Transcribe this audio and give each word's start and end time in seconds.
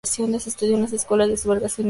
Estudió 0.03 0.77
en 0.77 0.85
escuelas 0.85 0.89
de 0.89 0.97
segregación 0.97 1.27
en 1.27 1.29
Lynchburg. 1.61 1.71